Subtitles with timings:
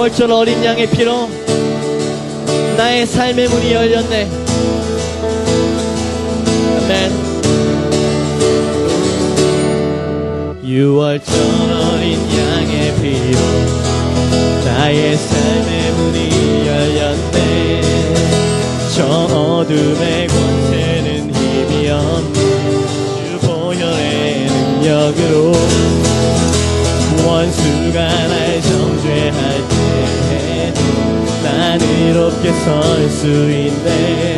[0.00, 1.28] 6월절 어린 양의 피로
[2.78, 4.30] 나의 삶의 문이 열렸네.
[6.78, 7.12] 아멘.
[10.64, 11.28] 6월절
[11.92, 13.40] 어린 양의 피로
[14.64, 17.82] 나의 삶의 문이 열렸네.
[18.96, 22.38] 저 어둠의 권세는 힘이 없네.
[23.28, 25.52] 주 보혈의 능력으로
[27.26, 29.69] 원수가 날 정죄할 때
[31.70, 34.36] 난 이롭게 설 수 있네.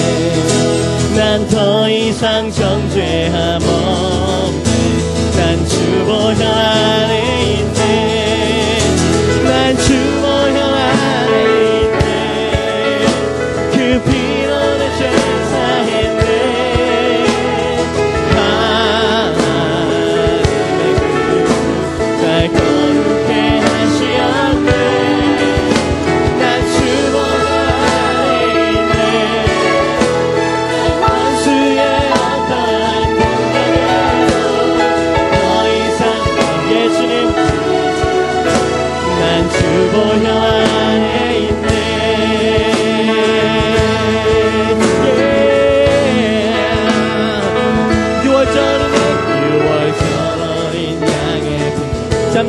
[1.17, 5.33] 난 더 이상 정죄함 없네.
[5.35, 7.32] 난 주보혈 안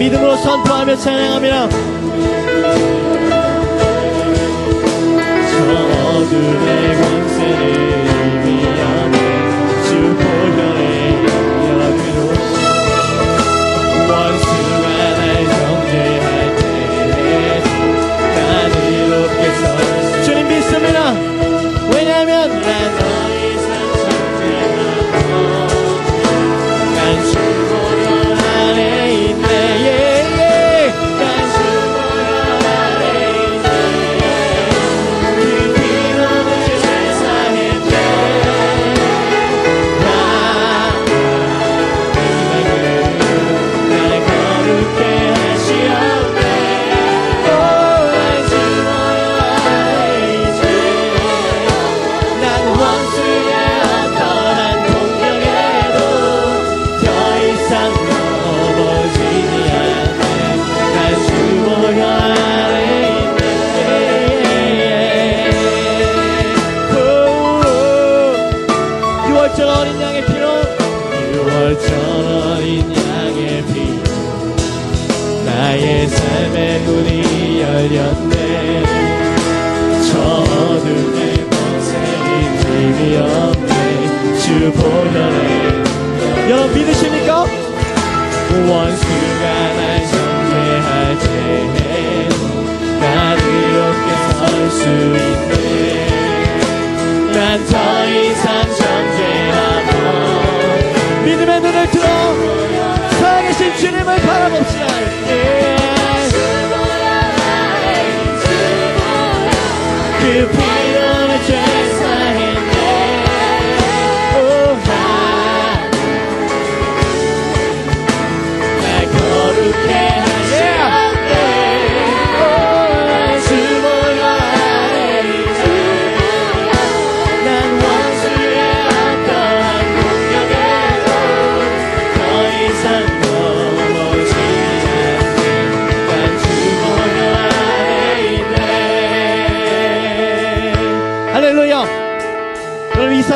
[0.04, 2.03] 믿음으로 선포하며 찬양합니다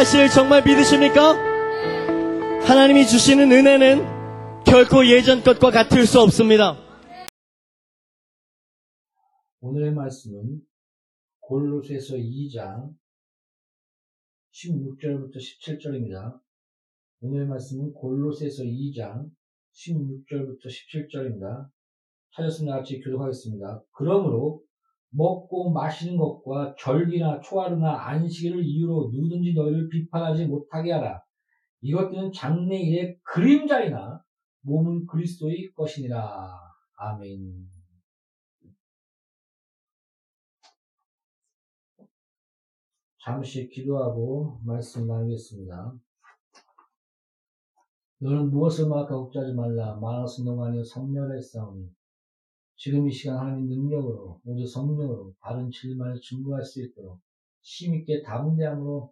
[0.08, 1.34] 사실 정말 믿으십니까?
[2.66, 6.78] 하나님이 주시는 은혜는 결코 예전 것과 같을 수 없습니다
[9.60, 10.62] 오늘의 말씀은
[11.42, 12.96] 골로새서 2장
[14.54, 16.40] 16절부터 17절입니다.
[17.20, 19.30] 오늘의 말씀은 골로새서 2장
[19.74, 21.70] 16절부터 17절입니다.
[22.34, 23.84] 찾았으면 같이 교독하겠습니다.
[23.92, 24.64] 그러므로
[25.10, 31.22] 먹고 마시는 것과 절기나 초하루나 안식일을 이유로 누구든지 너희를 비판하지 못하게 하라.
[31.82, 34.22] 이것들은 장래일의 그림자이나
[34.62, 36.60] 몸은 그리스도의 것이니라.
[36.98, 37.70] 아멘.
[43.24, 45.94] 잠시 기도하고 말씀 나누겠습니다.
[48.20, 49.96] 너는 무엇을 막하고 걱정하지 말라.
[49.96, 51.88] 말하신 동안에 성령의 싸움이
[52.78, 57.20] 지금 이 시간 하나님 능력으로 모두 성령으로 바른 진리만을 증거할 수 있도록
[57.62, 59.12] 힘있게 담대함으로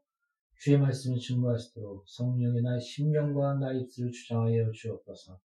[0.59, 5.39] 주의 말씀을 증거할 수 있도록 성령의 나의 심령과 나의 입술을 주장하여 주옵소서.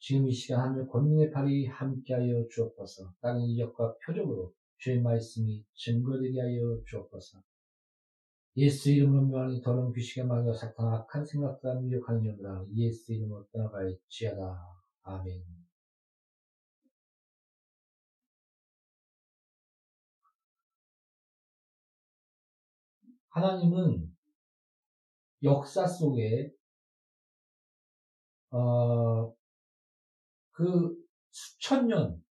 [0.00, 3.14] 지금 이 시간 하늘 권능의 팔이 함께하여 주옵소서.
[3.20, 7.42] 다른 이적과 표적으로 주의 말씀이 증거되게 하여 주옵소서.
[8.56, 14.58] 예수 이름으로 명하니 더러운 귀신의 마귀와 사탄 악한 생각과 미혹하는 영들아 예수 이름으로 떠나갈지어다.
[15.02, 15.67] 아멘.
[23.38, 24.12] 하나님은
[25.44, 26.52] 역사 속에
[28.50, 29.32] 어,
[30.50, 30.96] 그
[31.30, 32.24] 수천 년,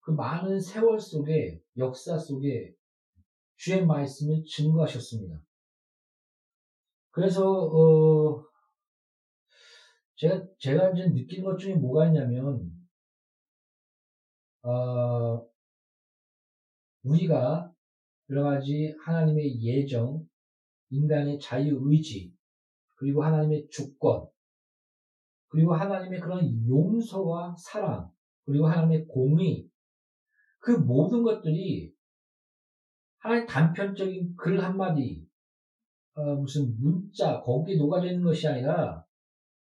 [0.00, 2.74] 그 많은 세월 속에 역사 속에
[3.56, 5.40] 주의 말씀을 증거하셨습니다.
[7.10, 8.44] 그래서 어,
[10.16, 12.70] 제가 제가 이제 느낀 것 중에 뭐가 있냐면
[14.62, 15.48] 어,
[17.02, 17.73] 우리가
[18.30, 20.26] 여러 가지 하나님의 예정,
[20.90, 22.32] 인간의 자유 의지,
[22.94, 24.26] 그리고 하나님의 주권,
[25.48, 28.10] 그리고 하나님의 그런 용서와 사랑,
[28.44, 29.68] 그리고 하나님의 공의,
[30.58, 31.92] 그 모든 것들이
[33.18, 35.26] 하나의 단편적인 글 한마디,
[36.14, 39.04] 어, 무슨 문자, 거기에 녹아져 있는 것이 아니라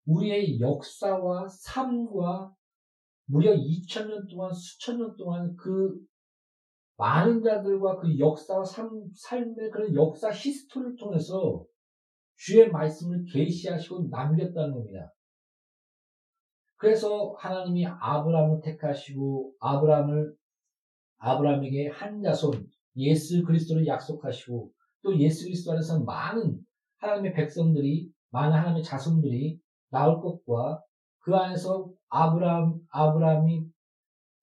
[0.07, 2.55] 우리의 역사와 삶과
[3.27, 6.01] 무려 2000년 동안, 수천 년 동안 그
[6.99, 11.65] 많은 자들과 그 역사와 삶, 삶의 그런 역사 히스토리를 통해서
[12.37, 15.13] 주의 말씀을 계시하시고 남겼다는 겁니다.
[16.77, 20.35] 그래서 하나님이 아브라함을 택하시고 아브라함을
[21.19, 24.73] 아브라함에게 한 자손 예수 그리스도를 약속하시고
[25.03, 26.59] 또 예수 그리스도 안에서 많은
[26.99, 29.61] 하나님의 백성들이 많은 하나님의 자손들이
[29.91, 30.83] 나올 것과
[31.21, 33.67] 그 안에서 아브라함 아브라함이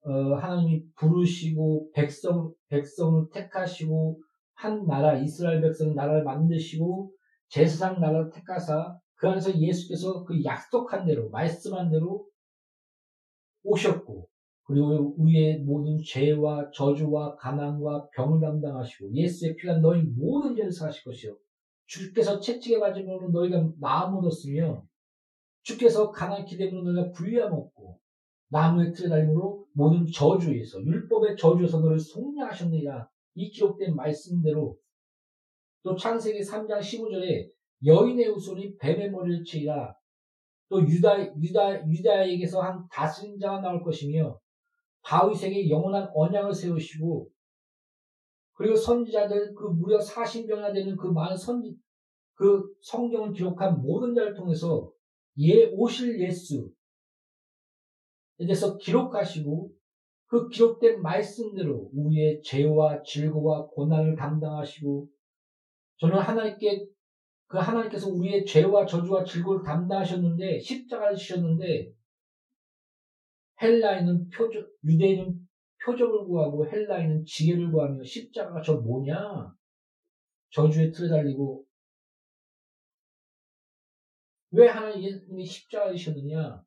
[0.06, 4.22] 어, 하나님이 부르시고 백성 백성을 택하시고
[4.54, 7.12] 한 나라 이스라엘 백성 나라를 만드시고
[7.50, 12.28] 제사상 나라를 택하사 그 안에서 예수께서 그 약속한 대로 말씀한 대로
[13.63, 14.28] 오셨고
[14.66, 21.36] 그리고 우리의 모든 죄와 저주와 가난과 병을 담당하시고 예수의 피가 너희 모든 죄를 사하실 것이요.
[21.86, 24.84] 주께서 채찍에 맞으므로 너희가 나음 얻었으며
[25.62, 28.00] 주께서 가난케 되므로 너희가 불리함 없고
[28.50, 34.77] 나무의 틀에 달림으로 모든 저주에서 율법의 저주에서 너를 속량하셨느니라 이 기록된 말씀대로
[35.83, 37.50] 또 창세기 3장 15절에
[37.86, 39.94] 여인의 후손이 뱀의 머리를 치리라.
[40.69, 44.39] 또 유다 유다 유다에게서 한 다스림자가 나올 것이며
[45.04, 47.30] 다윗에게 영원한 언약을 세우시고
[48.54, 51.78] 그리고 선지자들 그 무려 40명이나 되는 그 많은 선지
[52.33, 54.92] 그 성경을 기록한 모든 자를 통해서
[55.38, 56.71] 예 오실 예수
[58.40, 59.72] 에 대해서 기록하시고
[60.28, 65.08] 그 기록된 말씀대로 우리의 죄와 질고와 고난을 담당하시고
[65.98, 66.88] 저는 하나님께
[67.48, 71.94] 그 하나님께서 우리의 죄와 저주와 질고를 담당하셨는데 십자가를 지셨는데
[73.62, 75.48] 헬라인은 표적 유대인은
[75.86, 79.54] 표적을 구하고 헬라인은 지혜를 구하며 십자가가 저 뭐냐?
[80.50, 81.64] 저주에 틀에 달리고
[84.52, 86.64] 왜 하나님이 십자가를 지셨느냐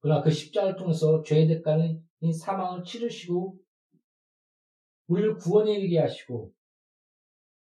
[0.00, 3.58] 그러나 그 십자가를 통해서 죄의 대가는 이 사망을 치르시고
[5.06, 6.52] 우리를 구원에 이르게 하시고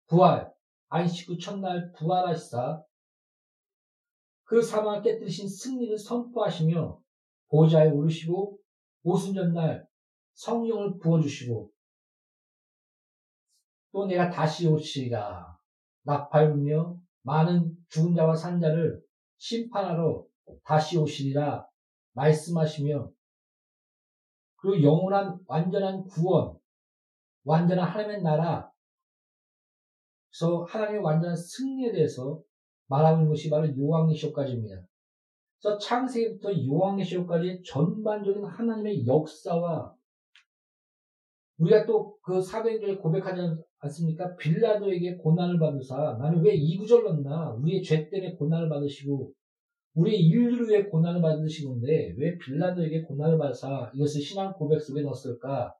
[0.08, 0.52] 부활
[0.90, 2.84] 안식구 첫날 부활하시사
[4.44, 7.00] 그 사망을 깨뜨리신 승리를 선포하시며
[7.50, 8.60] 보좌에 오르시고
[9.04, 9.88] 오순절날
[10.34, 11.72] 성령을 부어주시고
[13.92, 15.58] 또 내가 다시 오시리라.
[16.02, 19.02] 나팔 며 많은 죽은 자와 산 자를
[19.38, 20.26] 심판하러
[20.64, 21.66] 다시 오시리라
[22.14, 23.10] 말씀하시며
[24.58, 26.58] 그 영원한 완전한 구원,
[27.44, 28.72] 완전한 하나님의 나라,
[30.30, 32.42] 그래서 하나님의 완전한 승리에 대해서
[32.88, 34.82] 말하는 것이 바로 요한계시록까지입니다.
[35.62, 39.94] 그래서 창세기부터 요한계시록까지 전반적인 하나님의 역사와
[41.58, 43.42] 우리가 또 그 사도행전에 고백하지
[43.80, 44.34] 않습니까?
[44.38, 47.52] 빌라도에게 고난을 받으사 나는 왜 이 구절 넣나?
[47.52, 49.34] 우리의 죄 때문에 고난을 받으시고
[49.96, 55.76] 우리 인류를 위해 고난을 받으시는데 왜 빌라도에게 고난을 받아서 이것을 신앙 고백 속에 넣었을까?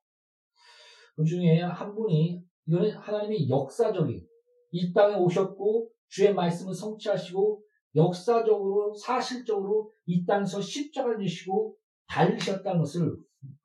[1.16, 4.26] 그 중에 한 분이 이거는 하나님의 역사적인
[4.72, 7.64] 이 땅에 오셨고 주의 말씀을 성취하시고
[7.96, 11.76] 역사적으로 사실적으로 이 땅에서 십자가를 지시고
[12.08, 13.16] 달리셨다는 것을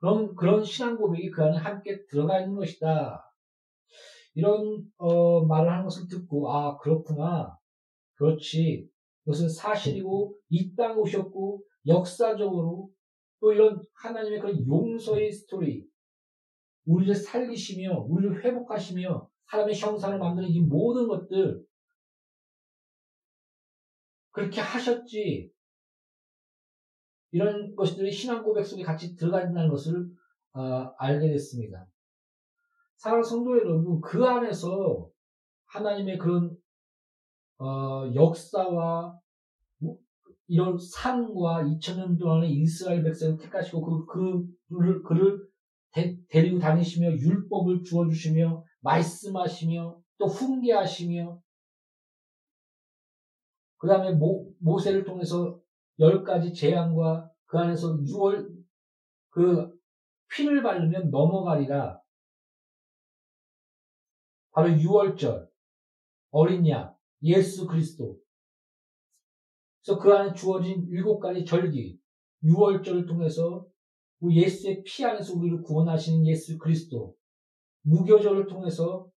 [0.00, 3.24] 그런 그런 신앙 고백이 그 안에 함께 들어가 있는 것이다.
[4.34, 7.56] 이런 어, 말을 하는 것을 듣고 아 그렇구나.
[8.14, 8.88] 그렇지.
[9.28, 12.90] 그것은 사실이고 이 땅에 오셨고 역사적으로
[13.40, 15.86] 또 이런 하나님의 그런 용서의 스토리
[16.86, 21.62] 우리를 살리시며 우리를 회복하시며 하나님의 형상을 만드는 이 모든 것들
[24.30, 25.52] 그렇게 하셨지
[27.30, 30.08] 이런 것들이 신앙 고백 속에 같이 들어가 있다는 것을
[30.54, 31.86] 어, 알게 됐습니다.
[32.96, 35.10] 사랑 성도 여러분, 그 안에서
[35.66, 36.56] 하나님의 그런
[37.58, 39.18] 어, 역사와
[40.46, 45.46] 이런 삶과 2000년 동안의 이스라엘 백성을 택하시고 그, 그, 그를,
[45.92, 51.40] 데, 데리고 다니시며 율법을 주어 주시며 말씀하시며 또 훈계하시며
[53.78, 54.18] 그 다음에
[54.58, 55.60] 모세를 통해서
[56.00, 58.48] 열 가지 재앙과 그 안에서 6월
[59.30, 59.78] 그
[60.30, 62.00] 피를 바르면 넘어가리라.
[64.52, 65.48] 바로 6월절
[66.30, 68.18] 어린 양 예수 그리스도.
[69.84, 71.98] 그래서 그 안에 주어진 일곱 가지 절기
[72.44, 73.66] 6월절을 통해서
[74.22, 77.14] 예수의 피 안에서 우리를 구원하시는 예수 그리스도.
[77.82, 79.10] 무교절을 통해서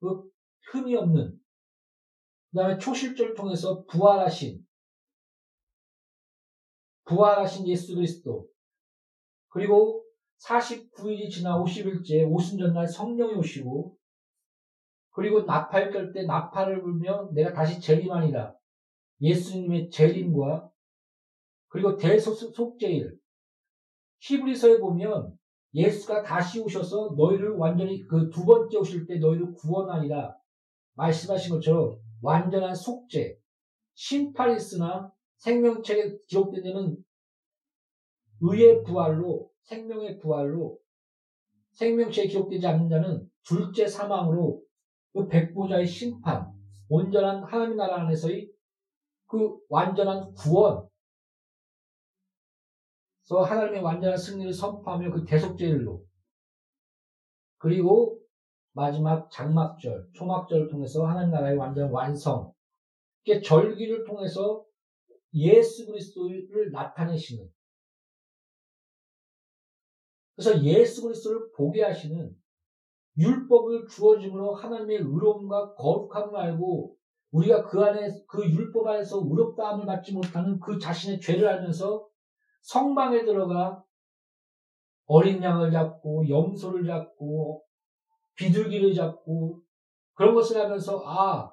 [0.00, 0.28] 그
[0.72, 1.38] 흠이 없는
[2.50, 4.64] 그 다음에 초실절을 통해서 부활하신
[7.04, 8.48] 부활하신 예수 그리스도
[9.48, 10.04] 그리고
[10.44, 13.95] 49일이 지나 50일째 오순절날 성령이 오시고
[15.16, 18.54] 그리고 나팔 때 나팔을 불며 내가 다시 재림하니라.
[19.22, 20.70] 예수님의 재림과
[21.68, 23.18] 그리고 대속제일.
[24.20, 25.38] 히브리서에 보면
[25.72, 30.36] 예수가 다시 오셔서 너희를 완전히 그 두 번째 오실 때 너희를 구원하리라
[30.96, 33.38] 말씀하신 것처럼 완전한 속죄.
[33.94, 36.96] 심판이 있으나 생명책에 기록된 데는
[38.42, 40.78] 의의 부활로 생명의 부활로
[41.72, 44.65] 생명체에 기록되지 않는 자는 둘째 사망으로
[45.16, 46.52] 그 백보자의 심판
[46.90, 48.52] 온전한 하나님 나라 안에서의
[49.26, 50.86] 그 완전한 구원.
[53.22, 56.04] 그래서 하나님의 완전한 승리를 선포하며 그 대속제일로.
[57.56, 58.20] 그리고
[58.72, 62.52] 마지막 장막절, 초막절을 통해서 하나님 나라의 완전 완성,
[63.24, 64.66] 절기를 통해서
[65.32, 67.50] 예수 그리스도를 나타내시는.
[70.36, 72.36] 그래서 예수 그리스도를 보게 하시는
[73.18, 76.96] 율법을 주어짐으로 하나님의 의로움과 거룩함을 알고
[77.30, 82.06] 우리가 그 안에 그 율법 안에서 의롭다함을 받지 못하는 그 자신의 죄를 알면서
[82.62, 83.82] 성방에 들어가
[85.06, 87.62] 어린 양을 잡고 염소를 잡고
[88.34, 89.62] 비둘기를 잡고
[90.14, 91.50] 그런 것을 하면서 아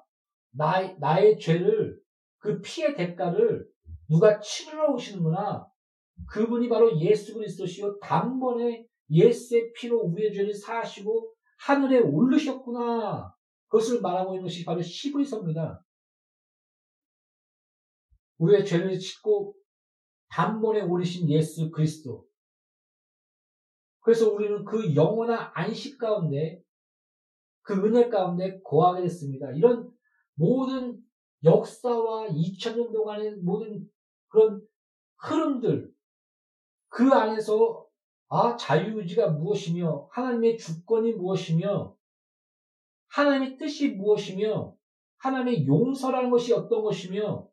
[0.52, 1.98] 나, 나의 죄를
[2.38, 3.66] 그 피의 대가를
[4.08, 5.66] 누가 치르러 오시는구나.
[6.28, 7.98] 그분이 바로 예수 그리스도시요.
[7.98, 11.33] 단번에 예수의 피로 우리의 죄를 사하시고
[11.64, 13.34] 하늘에 오르셨구나.
[13.68, 15.82] 그것을 말하고 있는 것이 바로 시브리서입니다.
[18.36, 19.54] 우리의 죄를 짓고
[20.28, 22.28] 단번에 오르신 예수 그리스도.
[24.00, 26.62] 그래서 우리는 그 영원한 안식 가운데
[27.62, 29.50] 그 은혜 가운데 거하게 됐습니다.
[29.52, 29.90] 이런
[30.34, 31.02] 모든
[31.42, 33.88] 역사와 2000년 동안의 모든
[34.28, 34.60] 그런
[35.16, 35.90] 흐름들,
[36.88, 37.83] 그 안에서
[38.34, 41.96] 아 자유의지가 무엇이며 하나님의 주권이 무엇이며
[43.06, 44.74] 하나님의 뜻이 무엇이며
[45.18, 47.48] 하나님의 용서라는 것이 어떤 것이며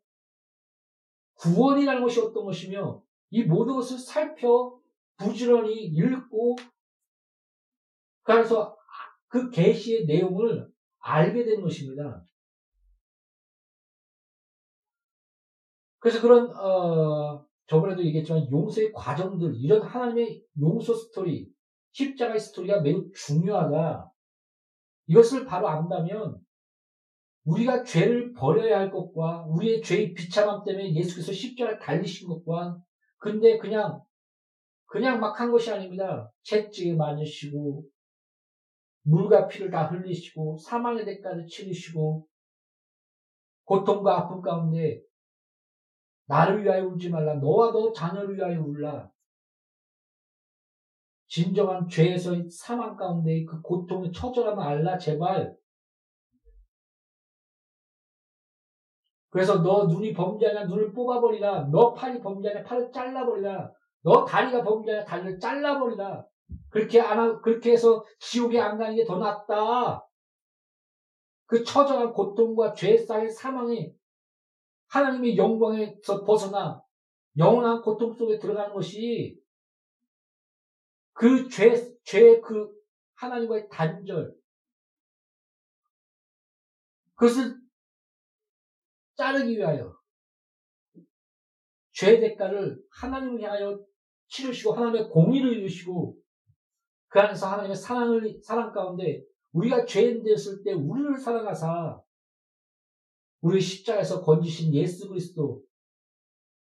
[1.34, 4.76] 구원이라는 것이 어떤 것이며 이 모든 것을 살펴
[5.18, 6.56] 부지런히 읽고
[8.24, 8.76] 그래서
[9.28, 12.26] 그 계시의 내용을 알게 된 것입니다.
[16.00, 21.48] 그래서 그런 어, 저번에도 얘기했지만 용서의 과정들, 이런 하나님의 용서 스토리,
[21.92, 24.12] 십자가의 스토리가 매우 중요하다.
[25.06, 26.38] 이것을 바로 안다면
[27.44, 32.78] 우리가 죄를 버려야 할 것과 우리의 죄의 비참함 때문에 예수께서 십자가를 달리신 것과
[33.16, 34.02] 근데 그냥
[34.84, 36.30] 그냥 막 한 것이 아닙니다.
[36.42, 37.84] 채찍에 맞으시고
[39.04, 42.26] 물과 피를 다 흘리시고 사망의 대가를 치르시고
[43.64, 45.00] 고통과 아픔 가운데
[46.26, 47.34] 나를 위하여 울지 말라.
[47.34, 49.10] 너와 너 자녀를 위하여 울라.
[51.28, 55.56] 진정한 죄에서의 사망 가운데 그 고통의 처절함을 알라, 제발.
[59.30, 61.68] 그래서 너 눈이 범죄하냐, 눈을 뽑아버리라.
[61.70, 63.72] 너 팔이 범죄하냐, 팔을 잘라버리라.
[64.02, 66.26] 너 다리가 범죄하냐, 다리를 잘라버리라.
[66.68, 70.06] 그렇게 안 하, 그렇게 해서 지옥에 안 가는 게 더 낫다.
[71.46, 73.94] 그 처절한 고통과 죄 쌓인 사망이
[74.92, 76.82] 하나님의 영광에서 벗어나
[77.38, 79.40] 영원한 고통 속에 들어가는 것이
[81.14, 82.70] 그 죄, 죄, 그
[83.14, 84.34] 하나님과의 단절,
[87.14, 87.58] 그것을
[89.16, 89.96] 자르기 위하여
[91.92, 93.82] 죄 대가를 하나님을 향하여
[94.28, 96.18] 치르시고 하나님의 공의를 이루시고
[97.08, 99.22] 그 안에서 하나님의 사랑을 사랑 가운데
[99.52, 102.01] 우리가 죄인 되었을 때 우리를 사랑하사
[103.42, 105.62] 우리 십자가에서 건지신 예수 그리스도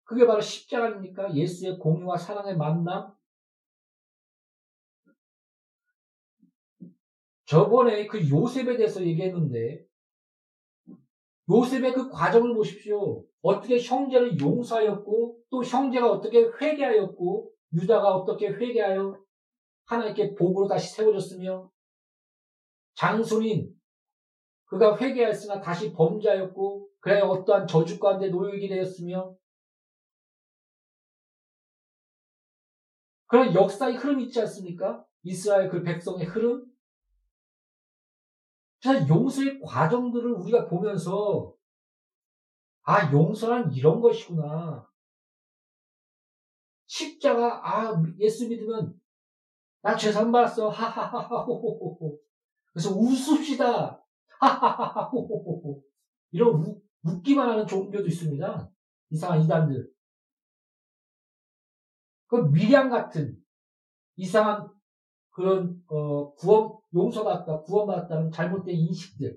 [0.05, 1.35] 그게 바로 십자가 아닙니까?
[1.35, 3.15] 예수의 공유와 사랑의 만남?
[7.47, 9.87] 저번에 그 요셉에 대해서 얘기했는데,
[11.51, 13.25] 요셉의 그 과정을 보십시오.
[13.43, 19.23] 어떻게 형제를 용서하였고, 또 형제가 어떻게 회개하였고, 유다가 어떻게 회개하여
[19.87, 21.71] 하나님께 복으로 다시 세워졌으며,
[22.95, 23.75] 장손인
[24.75, 29.37] 그가 회개하였으나 다시 범죄하였고, 그래 어떠한 저주 가운데 놓이게 되었으며,
[33.27, 35.05] 그런 역사의 흐름이 있지 않습니까?
[35.23, 36.67] 이스라엘 그 백성의 흐름?
[38.81, 41.55] 자, 용서의 과정들을 우리가 보면서,
[42.83, 44.91] 아, 용서란 이런 것이구나.
[46.87, 49.01] 십자가, 아, 예수 믿으면,
[49.83, 50.69] 나 죄산 받았어.
[50.69, 52.19] 하하하하호호호.
[52.73, 54.04] 그래서 웃읍시다.
[54.45, 55.83] 하하하하호호호.
[56.33, 58.71] 이런 우, 웃기만 하는 종교도 있습니다.
[59.11, 59.89] 이상한 이단들.
[62.27, 63.37] 그 미량 같은
[64.17, 64.69] 이상한
[65.31, 69.37] 그런 어, 구원 용서받다 구원받았다는 잘못된 인식들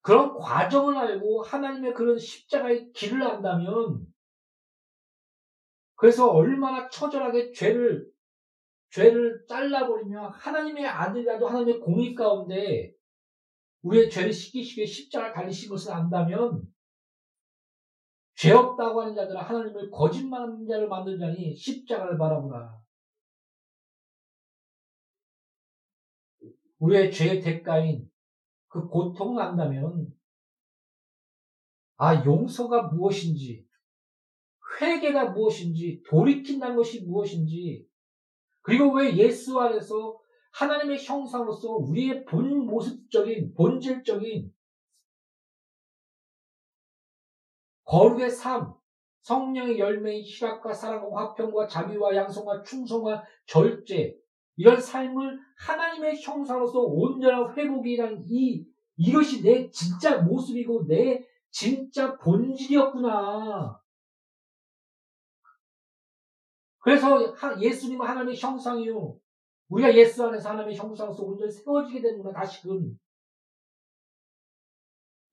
[0.00, 4.06] 그런 과정을 알고 하나님의 그런 십자가의 길을 안다면
[5.96, 8.08] 그래서 얼마나 처절하게 죄를
[8.90, 12.94] 죄를 잘라버리며 하나님의 아들이라도 하나님의 공의 가운데
[13.82, 16.72] 우리의 죄를 씻기시기 위해 십자가를 달리신 것을 안다면
[18.34, 22.78] 죄 없다고 하는 자들은 하나님을 거짓말하는 자를 만들자니 십자가를 바라보라.
[26.78, 28.08] 우리의 죄의 대가인
[28.68, 30.12] 그 고통을 안다면
[31.96, 33.66] 아 용서가 무엇인지
[34.80, 37.87] 회개가 무엇인지 돌이킨다는 것이 무엇인지
[38.68, 40.18] 그리고 왜 예수 안에서
[40.52, 44.52] 하나님의 형상으로서 우리의 본 모습적인 본질적인
[47.84, 48.74] 거룩의 삶,
[49.22, 54.14] 성령의 열매인 희락과 사랑과 화평과 자비와 양성과 충성과 절제
[54.56, 58.66] 이런 삶을 하나님의 형상으로서 온전한 회복이라는 이
[58.98, 63.80] 이것이 내 진짜 모습이고 내 진짜 본질이었구나.
[66.80, 69.16] 그래서 예수님은 하나님의 형상이요.
[69.68, 72.98] 우리가 예수 안에서 하나님의 형상으로서 온전히 세워지게 되는구나, 다시금.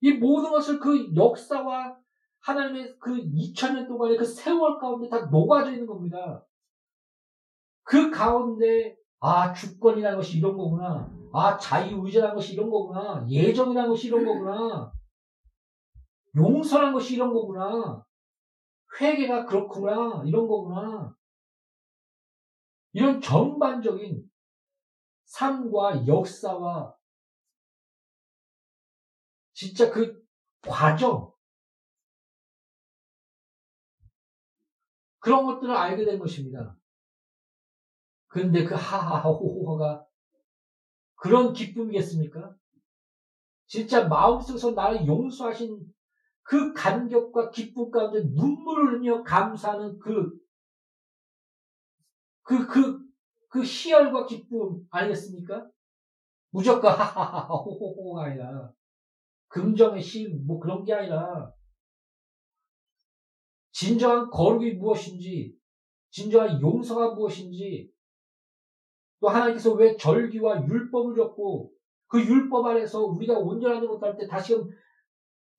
[0.00, 1.96] 이 모든 것을 그 역사와
[2.40, 6.46] 하나님의 그 2000년 동안의 그 세월 가운데 다 녹아져 있는 겁니다.
[7.82, 11.10] 그 가운데, 아, 주권이라는 것이 이런 거구나.
[11.32, 13.26] 아, 자유의지라는 것이 이런 거구나.
[13.28, 14.92] 예정이라는 것이 이런 거구나.
[16.36, 18.04] 용서라는 것이 이런 거구나.
[19.00, 20.22] 회개가 그렇구나.
[20.26, 21.15] 이런 거구나.
[22.96, 24.26] 이런 전반적인
[25.26, 26.96] 삶과 역사와
[29.52, 30.24] 진짜 그
[30.62, 31.30] 과정,
[35.18, 36.74] 그런 것들을 알게 된 것입니다.
[38.28, 40.06] 그런데 그 하하호호가
[41.16, 42.56] 그런 기쁨이겠습니까?
[43.66, 45.84] 진짜 마음속에서 나를 용서하신
[46.40, 50.32] 그 감격과 기쁨 가운데 눈물을 흘며 감사하는 그,
[52.46, 53.04] 그, 그,
[53.48, 55.68] 그 희열과 기쁨 아니겠습니까?
[56.50, 58.72] 무조건 하하하 호호가 아니라
[59.48, 61.52] 긍정의 시, 뭐 그런 게 아니라
[63.72, 65.58] 진정한 거룩이 무엇인지,
[66.10, 67.92] 진정한 용서가 무엇인지,
[69.20, 71.72] 또 하나님께서 왜 절기와 율법을 줬고,
[72.06, 74.70] 그 율법 안에서 우리가 온전하지 못할 때 다시금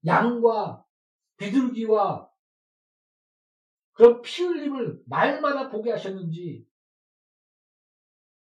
[0.05, 0.85] 양과
[1.35, 2.29] 비둘기와
[3.91, 6.65] 그런 피 흘림을 날마다 보게 하셨는지,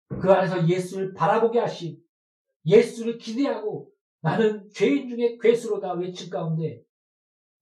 [0.09, 2.01] 그 안에서 예수를 바라보게 하신,
[2.65, 3.91] 예수를 기대하고
[4.21, 6.83] 나는 죄인 중에 괴수로다 외칠 가운데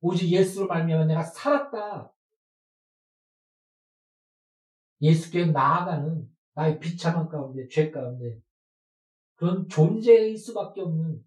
[0.01, 2.11] 오직 예수로 말미암아 내가 살았다.
[5.01, 8.41] 예수께 나아가는 나의 비참한 가운데, 죄 가운데
[9.35, 11.23] 그런 존재일 수밖에 없는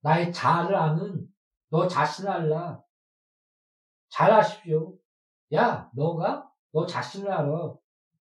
[0.00, 1.26] 나의 자아를 아는
[1.70, 2.82] 너 자신을 알라.
[4.08, 4.96] 잘 아십시오.
[5.54, 7.74] 야, 너가 너 자신을 알아.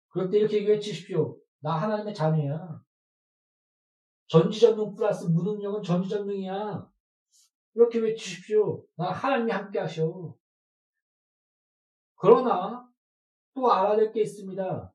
[0.09, 1.38] 그럴 때 이렇게 외치십시오.
[1.59, 2.81] 나 하나님의 자녀야.
[4.27, 6.89] 전지전능 플러스 무능력은 전지전능이야.
[7.75, 8.85] 이렇게 외치십시오.
[8.95, 10.35] 나 하나님이 함께 하셔.
[12.15, 12.87] 그러나
[13.53, 14.93] 또 알아야 될 게 있습니다.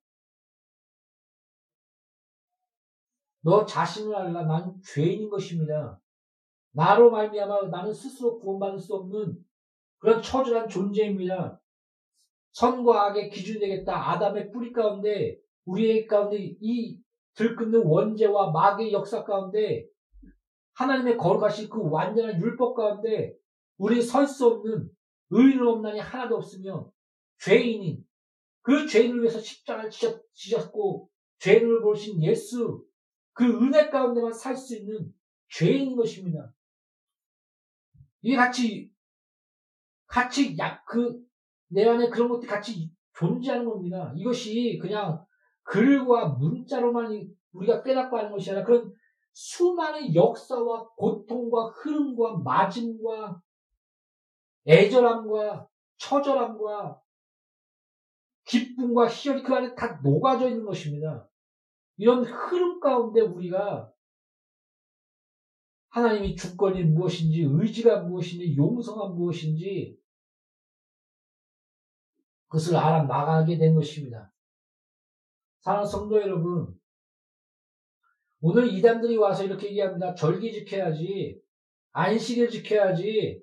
[3.43, 4.45] 너 자신을 알라.
[4.45, 6.01] 난 죄인인 것입니다.
[6.73, 9.45] 나로 말미암아 나는 스스로 구원받을 수 없는
[9.99, 11.61] 그런 처절한 존재입니다.
[12.53, 14.11] 선과 악의 기준이 되겠다.
[14.13, 16.99] 아담의 뿌리 가운데 우리의 가운데 이
[17.35, 19.87] 들끓는 원죄와 마귀의 역사 가운데
[20.75, 23.35] 하나님의 거룩하신 그 완전한 율법 가운데
[23.77, 24.91] 우리 설 수 없는
[25.31, 26.91] 의인은 없나니 하나도 없으며
[27.39, 28.05] 죄인인
[28.63, 32.85] 그 죄인을 위해서 십자가를 지셨, 지셨고 죄인을 보신 예수
[33.33, 35.13] 그 은혜 가운데만 살 수 있는
[35.49, 36.53] 죄인인 것입니다.
[38.23, 38.91] 이게 같이
[40.07, 41.25] 같이 약 그
[41.69, 44.13] 내 안에 그런 것들이 같이 존재하는 겁니다.
[44.17, 45.25] 이것이 그냥
[45.65, 48.93] 글과 문자로만 우리가 깨닫고 하는 것이 아니라 그런
[49.33, 53.41] 수많은 역사와 고통과 흐름과 맞음과
[54.67, 57.01] 애절함과 처절함과
[58.45, 61.29] 기쁨과 희열이 그 안에 다 녹아져 있는 것입니다.
[61.97, 63.91] 이런 흐름 가운데 우리가
[65.89, 69.97] 하나님이 주권이 무엇인지, 의지가 무엇인지, 용서가 무엇인지,
[72.49, 74.34] 그것을 알아 나가게 된 것입니다.
[75.65, 76.79] 사랑하는 성도 여러분,
[78.43, 80.15] 오늘 이단들이 와서 이렇게 얘기합니다.
[80.15, 81.41] 절기 지켜야지,
[81.93, 83.43] 안식일 지켜야지,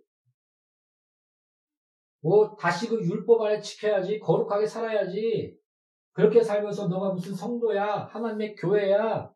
[2.21, 5.57] 뭐 다시 그 율법 안에 지켜야지, 거룩하게 살아야지,
[6.11, 9.33] 그렇게 살면서 너가 무슨 성도야, 하나님의 교회야,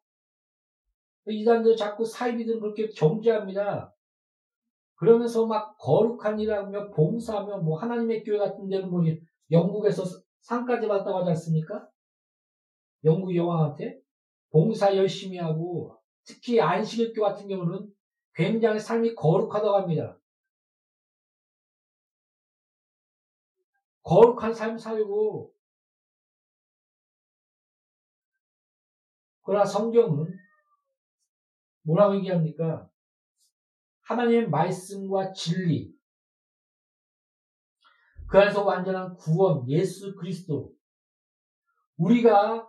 [1.26, 3.96] 이단들 자꾸 사이비들 그렇게 정죄합니다.
[4.94, 9.02] 그러면서 막 거룩한 일하며 봉사하며 뭐 하나님의 교회 같은 데는 뭐
[9.50, 10.04] 영국에서
[10.42, 11.90] 상까지 받다고 하지 않습니까?
[13.06, 14.02] 영국 여왕한테
[14.50, 17.94] 봉사 열심히 하고 특히 안식일교 같은 경우는
[18.34, 20.20] 굉장히 삶이 거룩하다고 합니다.
[24.02, 25.54] 거룩한 삶 살고
[29.44, 30.38] 그러나 성경은
[31.84, 32.90] 뭐라고 얘기합니까?
[34.02, 35.94] 하나님의 말씀과 진리,
[38.28, 40.76] 그 안에서 완전한 구원, 예수 그리스도.
[41.98, 42.68] 우리가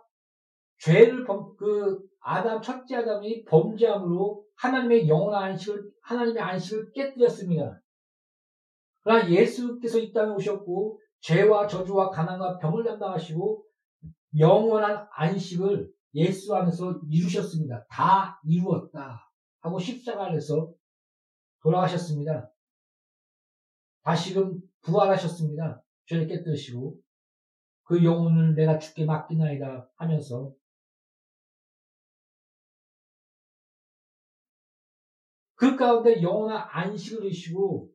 [0.79, 7.81] 죄를 범, 그, 아담, 첫째 아담이 범죄함으로 하나님의 영원한 안식을, 하나님의 안식을 깨뜨렸습니다.
[9.01, 13.63] 그러나 예수께서 이 땅에 오셨고, 죄와 저주와 가난과 병을 담당하시고,
[14.37, 17.85] 영원한 안식을 예수 안에서 이루셨습니다.
[17.89, 19.27] 다 이루었다.
[19.59, 20.71] 하고 십자가 안에서
[21.61, 22.51] 돌아가셨습니다.
[24.03, 25.83] 다시금 부활하셨습니다.
[26.05, 26.95] 죄를 깨뜨리시고
[27.83, 30.53] 그 영혼을 내가 죽게 맡기나이다 하면서
[35.57, 37.91] 그 가운데 영원한 안식을 이시고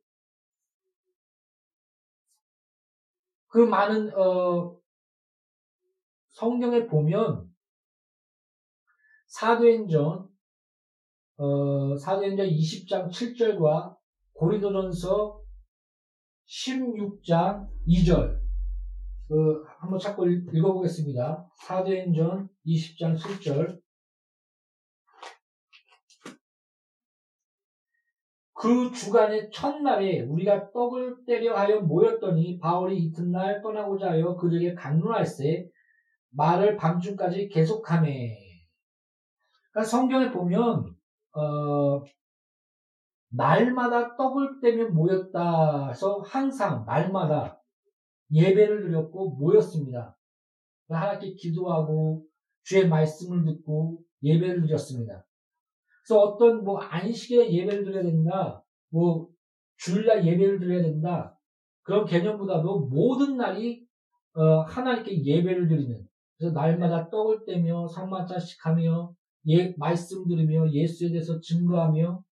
[3.46, 4.76] 그 많은 어,
[6.30, 7.48] 성경에 보면
[9.26, 10.28] 사도행전
[11.36, 13.96] 어, 사도행전 20장 7절과
[14.32, 15.40] 고린도전서
[16.46, 18.40] 16장 2절
[19.28, 21.48] 그 한번 찾고 읽어보겠습니다.
[21.64, 23.81] 사도행전 20장 7절
[28.62, 35.68] 그 주간의 첫날에 우리가 떡을 때려 하여 모였더니 바울이 이튿날 떠나고자 하여 그들에게 강론할세
[36.30, 38.38] 말을 밤중까지 계속하매
[39.72, 40.94] 그러니까 성경에 보면
[41.32, 42.04] 어,
[43.30, 47.60] 날마다 떡을 떼며 모였다 해서 항상 날마다
[48.30, 50.16] 예배를 드렸고 모였습니다.
[50.88, 52.24] 하나님께 기도하고
[52.62, 55.24] 주의 말씀을 듣고 예배를 드렸습니다.
[56.02, 59.28] 그래서 어떤 뭐 안식일에 예배를 드려야 된다, 뭐
[59.78, 61.36] 주일날 예배를 드려야 된다
[61.82, 63.84] 그런 개념보다도 모든 날이
[64.34, 66.06] 어, 하나님께 예배를 드리는
[66.38, 69.12] 그래서 날마다 떡을 떼며 상만차씩 하며
[69.48, 72.22] 예, 말씀 들으며 예수에 대해서 증거하며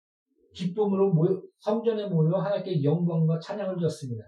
[0.54, 4.24] 기쁨으로 모여, 성전에 모여 하나님께 영광과 찬양을 드렸습니다.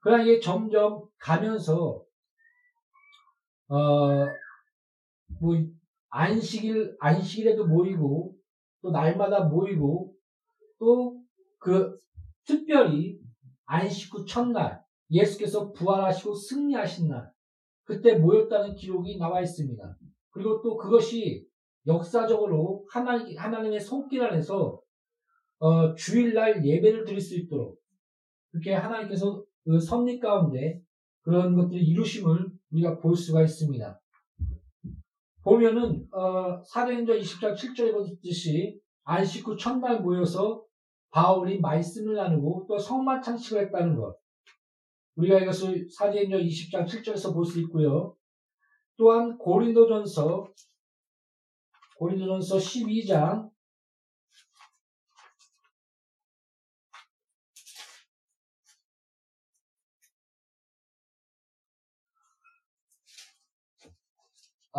[0.00, 2.02] 그러나 이게 점점 가면서
[3.68, 4.24] 어,
[5.40, 5.56] 뭐
[6.10, 8.34] 안식일 안식일에도 모이고
[8.82, 10.12] 또 날마다 모이고
[10.78, 11.26] 또
[11.66, 11.98] 그
[12.44, 13.18] 특별히
[13.64, 17.28] 안식 후 첫날 예수께서 부활하시고 승리하신 날
[17.82, 19.82] 그때 모였다는 기록이 나와 있습니다.
[20.30, 21.44] 그리고 또 그것이
[21.88, 24.80] 역사적으로 하나님, 하나님의 손길 안에서
[25.58, 27.80] 어, 주일날 예배를 드릴 수 있도록
[28.52, 30.80] 그렇게 하나님께서 그 섭리 가운데
[31.22, 34.00] 그런 것들을 이루심을 우리가 볼 수가 있습니다.
[35.46, 40.64] 보면은 어, 사도행전 20장 7절에 보듯이 안식 후 첫날 모여서
[41.10, 44.16] 바울이 말씀을 나누고 또 성마창식을 했다는 것.
[45.14, 48.16] 우리가 이것을 사도행전 20장 7절에서 볼 수 있고요.
[48.96, 50.48] 또한 고린도전서
[51.98, 53.48] 고린도전서 12장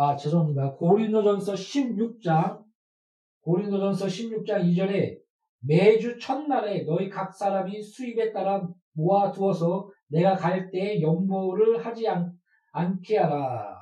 [0.00, 0.76] 아, 죄송합니다.
[0.76, 2.62] 고린도전서 16장,
[3.40, 5.18] 고린도전서 16장 2절에
[5.66, 12.32] 매주 첫날에 너희 각 사람이 수입에 따라 모아두어서 내가 갈 때 연보를 하지 않,
[12.70, 13.76] 않게 하라.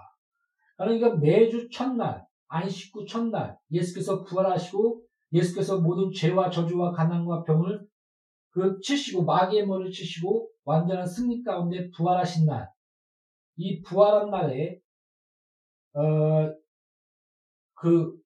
[0.79, 5.03] 그러니까 매주 첫날, 안식 구 첫날, 예수께서 부활하시고
[5.35, 7.87] 예수께서 모든 죄와 저주와 가난과 병을
[8.53, 12.71] 그 치시고 마귀의 머리를 치시고 완전한 승리 가운데 부활하신 날,
[13.57, 14.81] 이 부활한 날에
[15.97, 16.55] 어,
[17.75, 18.21] 그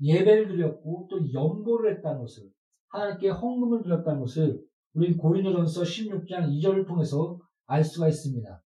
[0.00, 2.50] 예배를 드렸고 또 연보를 했다는 것을
[2.88, 8.62] 하나님께 헌금을 드렸다는 것을 우리 고린도전서 16장 2절을 통해서 알 수가 있습니다.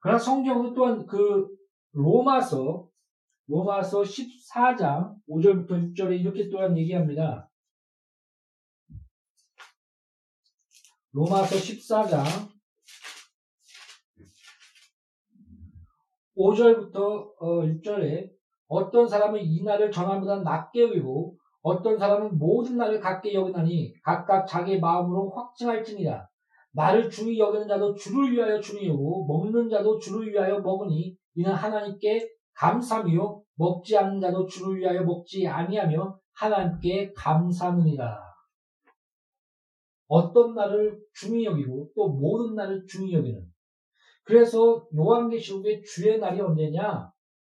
[0.00, 1.48] 그러나 성경은 또한 그
[1.92, 2.88] 로마서
[3.48, 7.48] 로마서 14장 5절부터 6절에 이렇게 또한 얘기합니다.
[11.12, 12.55] 로마서 14장
[16.36, 18.36] 5절부터 6절에 어,
[18.68, 24.78] 어떤 사람은 이 날을 전함보다 낮게 여기고 어떤 사람은 모든 날을 같게 여기나니 각각 자기
[24.78, 26.28] 마음으로 확증할지니라.
[26.72, 32.28] 나를 주의 여기는 자도 주를 위하여 주니 여고 먹는 자도 주를 위하여 먹으니 이는 하나님께
[32.54, 38.20] 감사미요 먹지 않는 자도 주를 위하여 먹지 아니하며 하나님께 감사하느니라.
[40.08, 43.42] 어떤 날을 중히 여기고 또 모든 날을 중히 여기는
[44.26, 47.12] 그래서 요한계시록의 주의 날이 언제냐?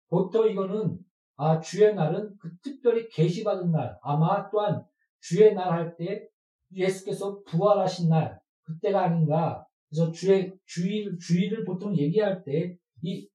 [0.09, 0.99] 보통 이거는
[1.37, 4.85] 아 주의 날은 그 특별히 계시받은 날 아마 또한
[5.21, 6.27] 주의 날 할 때
[6.75, 13.29] 예수께서 부활하신 날 그때가 아닌가 그래서 주의 주일 주일을 보통 얘기할 때이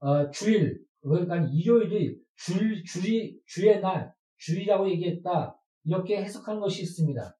[0.00, 7.36] 어, 주일 그러니까 일요일이 주일 주일 주의 날 주일이라고 얘기했다 이렇게 해석하는 것이 있습니다.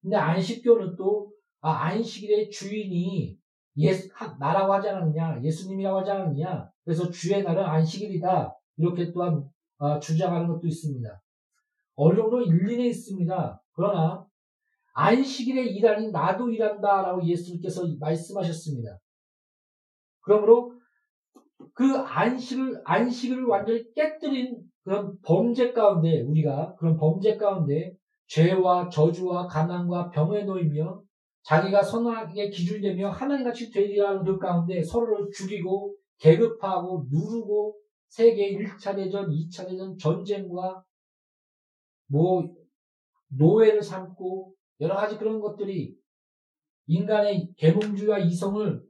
[0.00, 3.38] 근데 안식교는 또 아, 안식일의 주인이
[3.76, 10.46] 예수 나라고 하지 않았느냐 예수님이라고 하지 않았느냐 그래서 주의 날은 안식일이다 이렇게 또한 어, 주장하는
[10.48, 11.22] 것도 있습니다.
[11.96, 13.62] 어느 정도 일리는 있습니다.
[13.72, 14.24] 그러나
[14.94, 18.98] 안식일에 일하니 나도 일한다라고 예수님께서 말씀하셨습니다.
[20.20, 20.74] 그러므로
[21.74, 27.94] 그 안식을 안식을 완전히 깨뜨린 그런 범죄 가운데 우리가 그런 범죄 가운데
[28.28, 31.02] 죄와 저주와 가난과 병에 놓이며
[31.42, 37.76] 자기가 선하게 기준되며 하나님같이 되리라는 그 가운데 서로를 죽이고 계급하고 누르고
[38.08, 40.84] 세계 1차 대전, 2차 대전 전쟁과
[42.06, 42.54] 뭐
[43.28, 45.96] 노예를 삼고 여러 가지 그런 것들이
[46.86, 48.82] 인간의 계몽주의와 이성을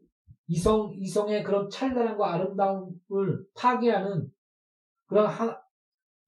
[0.48, 4.30] 이성 이성의 그런 찬란함과 아름다움을 파괴하는
[5.06, 5.62] 그런 하,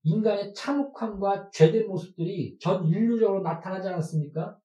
[0.03, 4.57] 인간의 참혹함과 죄된 모습들이 전 인류적으로 나타나지 않았습니까?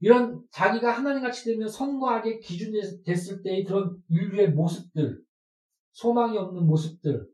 [0.00, 5.20] 이런 자기가 하나님 같이 되면 선과하게 기준됐을 때의 그런 인류의 모습들,
[5.92, 7.26] 소망이 없는 모습들,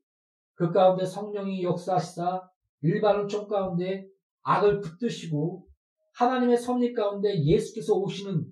[0.55, 2.49] 그 가운데 성령이 역사하시사
[2.83, 4.07] 일반을 총 가운데
[4.43, 5.67] 악을 붙드시고
[6.15, 8.45] 하나님의 섭리 가운데 예수께서 오시는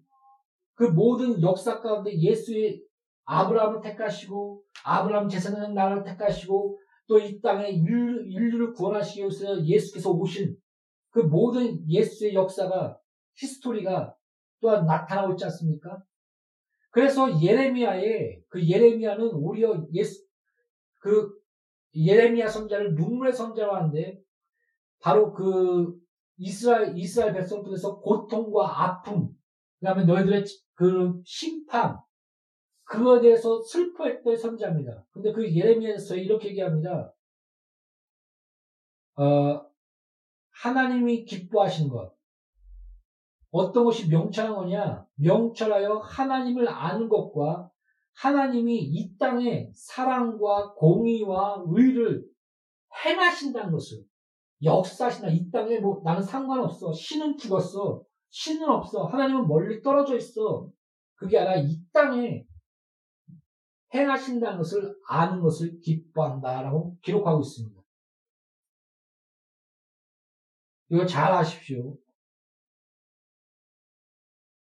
[0.74, 2.82] 그 모든 역사 가운데 예수의
[3.24, 10.56] 아브라함을 택하시고 아브라함 제사장 나라를 택하시고 또 이 땅에 인류, 인류를 구원하시기 위해서 예수께서 오신
[11.10, 12.98] 그 모든 예수의 역사가
[13.36, 14.14] 히스토리가
[14.60, 16.02] 또한 나타나고 있지 않습니까?
[16.90, 20.24] 그래서 예레미야의 그 예레미야는 오히려 예수
[21.00, 21.32] 그
[21.94, 24.20] 예레미야 선자를 눈물의 선자로 하는데
[25.00, 25.94] 바로 그
[26.36, 29.28] 이스라엘 이스라엘 백성들에서 고통과 아픔
[29.78, 30.44] 그다음에 너희들의
[30.74, 31.98] 그 심판
[32.84, 35.04] 그거에 대해서 슬퍼했던 선자입니다.
[35.10, 37.12] 근데 그 예레미야에서 이렇게 얘기합니다.
[39.16, 39.64] 어,
[40.50, 42.14] 하나님이 기뻐하신 것,
[43.54, 45.06] 어떤 것이 명철한 거냐?
[45.14, 47.70] 명철하여 하나님을 아는 것과
[48.14, 52.24] 하나님이 이 땅에 사랑과 공의와 의를
[53.04, 54.02] 행하신다는 것을
[54.60, 55.28] 역사하신다.
[55.28, 56.92] 이 땅에 뭐 나는 상관없어.
[56.92, 58.02] 신은 죽었어.
[58.30, 59.04] 신은 없어.
[59.04, 60.68] 하나님은 멀리 떨어져 있어.
[61.14, 62.44] 그게 아니라 이 땅에
[63.94, 67.80] 행하신다는 것을 아는 것을 기뻐한다라고 기록하고 있습니다.
[70.90, 71.96] 이거 잘 아십시오.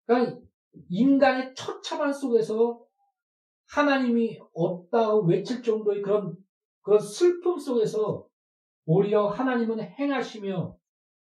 [0.08, 0.41] 그러니까
[0.89, 2.84] 인간의 처참한 속에서
[3.70, 6.36] 하나님이 없다고 외칠 정도의 그런
[6.82, 8.26] 그런 슬픔 속에서
[8.86, 10.78] 오히려 하나님은 행하시며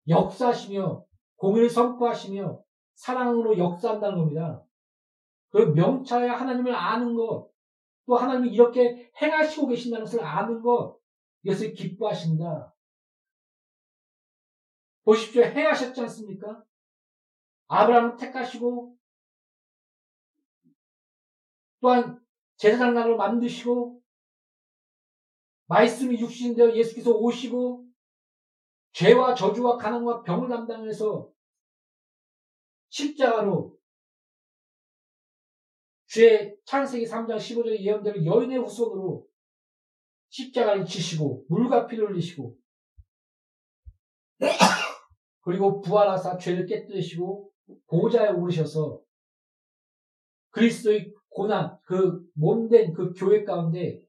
[0.09, 1.07] 역사하시며
[1.37, 2.61] 공의를 선포하시며
[2.97, 4.65] 사랑으로 역사한다는 겁니다.
[5.51, 7.49] 그 명차에 하나님을 아는 것,
[8.07, 10.99] 또 하나님이 이렇게 행하시고 계신다는 것을 아는 것,
[11.45, 12.75] 이것을 기뻐하신다.
[15.05, 15.45] 보십시오.
[15.45, 16.65] 행하셨지 않습니까?
[17.69, 18.97] 아브라함을 택하시고
[21.81, 22.21] 또한
[22.57, 24.01] 제사장 나라를 만드시고
[25.67, 27.87] 말씀이 육신되어 예수께서 오시고
[28.93, 31.31] 죄와 저주와 가난과 병을 담당해서
[32.91, 33.77] 십자가로
[36.07, 39.27] 주의 창세기 3장 15절의 예언대로 여인의 후손으로
[40.29, 42.57] 십자가를 지시고 물과 피를 흘리시고
[45.41, 47.54] 그리고 부활하사 죄를 깨뜨리시고
[47.87, 49.01] 보좌에 오르셔서
[50.51, 54.01] 그리스도의 고난 그 몸된 그 교회 가운데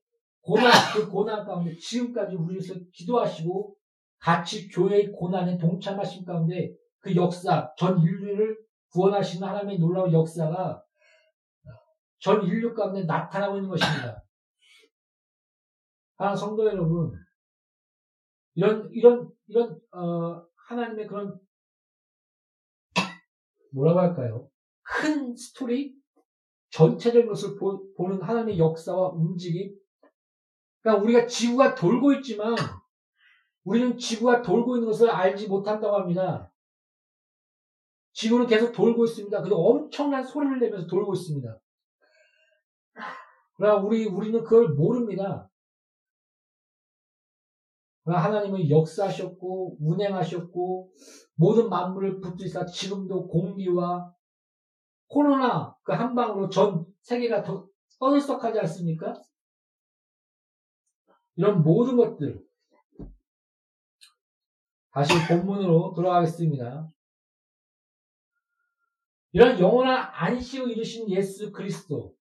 [0.41, 3.76] 고난 그 고난 가운데 지금까지 우리에서 기도하시고
[4.20, 8.58] 같이 교회의 고난에 동참하신 가운데 그 역사 전 인류를
[8.91, 10.82] 구원하시는 하나님의 놀라운 역사가
[12.20, 14.24] 전 인류 가운데 나타나고 있는 것입니다.
[16.18, 17.12] 아, 성도 여러분,
[18.54, 21.38] 이런, 이런, 이런, 어, 하나님의 그런,
[23.75, 24.49] 뭐라고 할까요?
[24.81, 25.93] 큰 스토리?
[26.71, 29.77] 전체적인 것을 보, 는 하나님의 역사와 움직임?
[30.81, 32.55] 그러니까 우리가 지구가 돌고 있지만,
[33.63, 36.51] 우리는 지구가 돌고 있는 것을 알지 못한다고 합니다.
[38.13, 39.38] 지구는 계속 돌고 있습니다.
[39.39, 41.59] 그래서 엄청난 소리를 내면서 돌고 있습니다.
[43.57, 45.49] 그러나 우리, 우리는 그걸 모릅니다.
[48.13, 50.91] 하나님은 역사하셨고, 운행하셨고,
[51.36, 54.13] 모든 만물을 붙드시다 지금도 공기와
[55.08, 57.68] 코로나 그 한 방으로 전 세계가 더
[58.00, 59.13] 떠들썩하지 않습니까?
[61.36, 62.41] 이런 모든 것들.
[64.91, 66.89] 다시 본문으로 돌아가겠습니다.
[69.34, 72.15] 이런 영원한 안식을 이루신 예수 그리스도.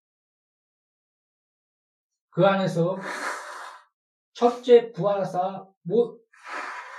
[2.31, 2.99] 그 안에서
[4.33, 6.19] 첫째 부활하사 뭐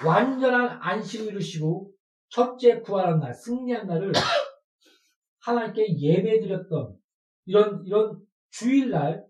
[0.06, 1.92] 완전한 안식을 이루시고
[2.30, 4.12] 첫째 부활한 날, 승리한 날을
[5.42, 6.98] 하나님께 예배드렸던
[7.46, 8.20] 이런 이런
[8.50, 9.26] 주일날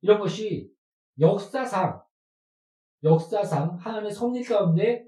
[0.00, 0.70] 이런 것이
[1.18, 2.02] 역사상
[3.02, 5.04] 역사상 하나님의 섭리 가운데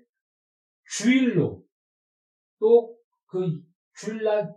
[0.85, 1.63] 주일로
[2.59, 3.63] 또 그
[3.95, 4.55] 주일날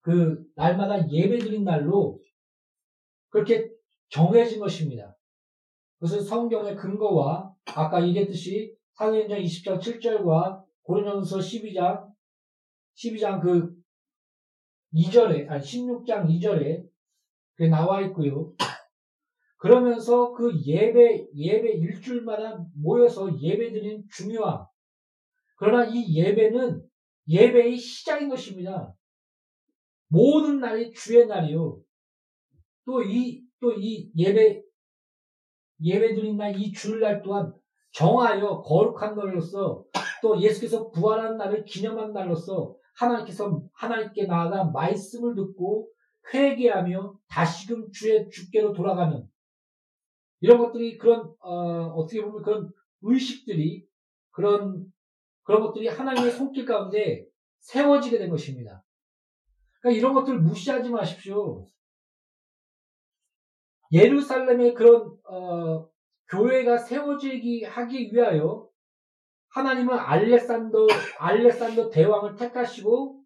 [0.00, 2.20] 그 날마다 예배드린 날로
[3.28, 3.70] 그렇게
[4.08, 5.16] 정해진 것입니다.
[5.98, 12.10] 그것은 성경의 근거와 아까 얘기했듯이 사도행전 20장 7절과 고린도전서 12장
[12.96, 13.74] 12장 그
[14.94, 16.84] 2절에 아니 16장 2절에
[17.54, 18.52] 그 나와 있고요.
[19.58, 24.64] 그러면서 그 예배 예배 일주일마다 모여서 예배드리는 중요함.
[25.56, 26.82] 그러나 이 예배는
[27.28, 28.94] 예배의 시작인 것입니다.
[30.08, 31.80] 모든 날이 주의 날이요.
[32.86, 34.62] 또 이 또 이 예배
[35.82, 37.52] 예배 드린 날 이 주일날 또한
[37.92, 39.84] 정하여 거룩한 날로서
[40.22, 45.88] 또 예수께서 부활한 날을 기념한 날로서 하나님께서 하나님께 나아가 말씀을 듣고
[46.32, 49.26] 회개하며 다시금 주의 주께로 돌아가는
[50.40, 52.70] 이런 것들이 그런 어, 떻게 보면 그런
[53.02, 53.86] 의식들이
[54.30, 54.92] 그런
[55.42, 57.26] 그런 것들이 하나님의 손길 가운데
[57.60, 58.84] 세워지게 된 것입니다.
[59.80, 61.66] 그러니까 이런 것들 무시하지 마십시오.
[63.92, 65.88] 예루살렘의 그런 어,
[66.30, 68.68] 교회가 세워지기 하기 위하여
[69.50, 70.86] 하나님은 알렉산더
[71.18, 73.20] 알렉산더 대왕을 택하시고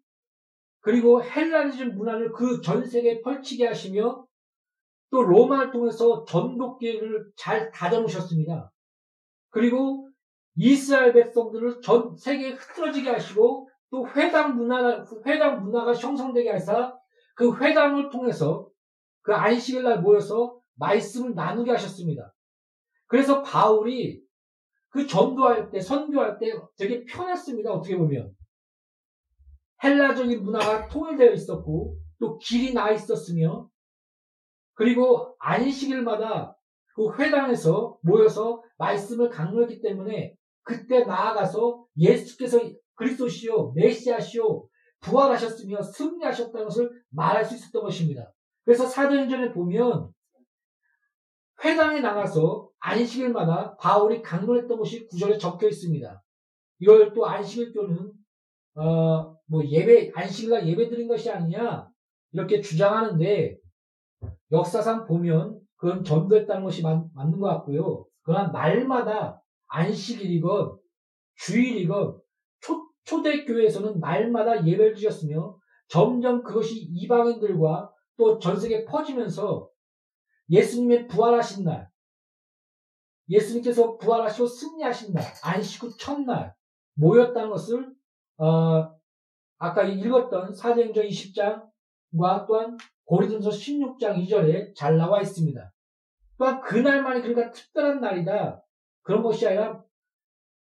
[0.81, 4.25] 그리고 헬라니즘 문화를 그 전 세계에 펼치게 하시며
[5.11, 8.71] 또 로마를 통해서 전독기를 잘 다져놓으셨습니다.
[9.49, 10.09] 그리고
[10.55, 16.97] 이스라엘 백성들을 전 세계에 흐트러지게 하시고 또 회당 문화 회당 문화가 형성되게 하사
[17.35, 18.67] 그 회당을 통해서
[19.21, 22.34] 그 안식일 날 모여서 말씀을 나누게 하셨습니다.
[23.07, 24.21] 그래서 바울이
[24.89, 27.71] 그 전도할 때, 선교할 때 되게 편했습니다.
[27.71, 28.33] 어떻게 보면.
[29.83, 33.69] 헬라적인 문화가 통일되어 있었고, 또 길이 나 있었으며,
[34.73, 36.57] 그리고 안식일마다
[36.95, 42.59] 그 회당에서 모여서 말씀을 강조했기 때문에 그때 나아가서 예수께서
[42.95, 44.67] 그리스도시요, 메시아시요,
[45.01, 48.31] 부활하셨으며 승리하셨다는 것을 말할 수 있었던 것입니다.
[48.63, 50.09] 그래서 사도행전에 보면
[51.63, 56.23] 회당에 나가서 안식일마다 바울이 강론했던 것이 구절에 적혀 있습니다.
[56.79, 58.11] 이걸 또 안식일 교는
[58.75, 61.87] 어, 뭐 예배 안식일날 예배 드린 것이 아니냐
[62.31, 63.57] 이렇게 주장하는데
[64.51, 68.05] 역사상 보면 그건 전도했다는 것이 맞, 맞는 것 같고요.
[68.21, 70.77] 그러나 날마다 안식일이건
[71.37, 72.19] 주일이건
[72.61, 75.57] 초, 초대교회에서는 날마다 예배를 드렸으며
[75.87, 79.69] 점점 그것이 이방인들과 또 전 세계에 퍼지면서
[80.49, 81.89] 예수님의 부활하신 날,
[83.29, 86.53] 예수님께서 부활하시고 승리하신 날, 안식 후 첫날
[86.95, 87.93] 모였다는 것을
[88.37, 88.95] 어,
[89.57, 95.71] 아까 읽었던 사도행전 20장과 또한 고린도서 16장 2절에 잘 나와 있습니다.
[96.37, 98.63] 또한 그날만이 그러니까 특별한 날이다.
[99.03, 99.83] 그런 것이 아니라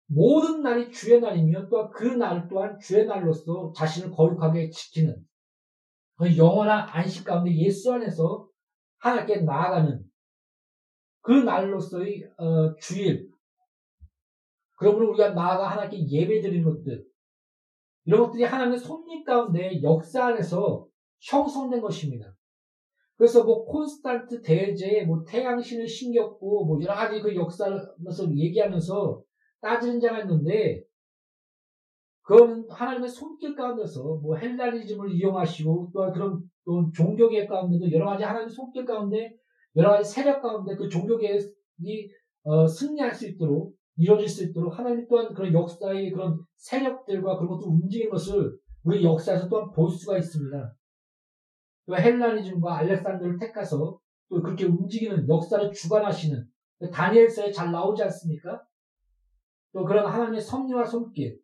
[0.08, 5.16] 모든 날이 주의 날이면 또한 그 날 또한 주의 날로서 자신을 거룩하게 지키는
[6.16, 8.48] 그 영원한 안식 가운데 예수 안에서
[8.98, 10.04] 하나님께 나아가는
[11.26, 13.28] 그 날로서의 어, 주일
[14.76, 17.04] 그러므로 우리가 나아가 하나님께 예배 드리는 것들
[18.04, 20.86] 이런 것들이 하나님의 손님 가운데 역사 안에서
[21.20, 22.32] 형성된 것입니다.
[23.16, 29.20] 그래서 뭐 콘스탄트 대제, 뭐 태양신을 신겼고 뭐 여러 가지 그 역사에서 얘기하면서
[29.60, 30.84] 따지는 자가 있는데
[32.22, 38.50] 그거는 하나님의 손길 가운데서 뭐 헬라리즘을 이용하시고 또한 그런 또 종교계 가운데도 여러 가지 하나님의
[38.50, 39.34] 손길 가운데
[39.76, 41.38] 여러 가지 세력 가운데 그 종교계이
[42.44, 47.66] 어, 승리할 수 있도록 이루어질 수 있도록 하나님 또한 그런 역사의 그런 세력들과 그런 것도
[47.66, 50.74] 움직이는 것을 우리 역사에서 또한 볼 수가 있습니다.
[51.86, 53.98] 또 헬라니즘과 알렉산더를 택해서
[54.28, 56.44] 또 그렇게 움직이는 역사를 주관하시는
[56.92, 58.62] 다니엘서에 잘 나오지 않습니까?
[59.72, 61.38] 또 그런 하나님의 섭리와 손길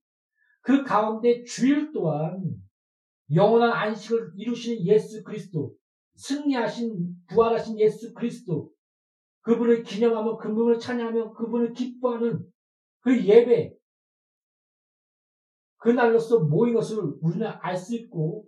[0.61, 2.41] 그 가운데 주일 또한
[3.35, 5.75] 영원한 안식을 이루시는 예수 그리스도
[6.15, 8.71] 승리하신 부활하신 예수 그리스도
[9.43, 12.47] 그분을 기념하며 그분을 찬양하며 그분을 기뻐하는
[13.01, 13.73] 그 예배
[15.79, 18.47] 그날로서 모인 것을 우리는 알 수 있고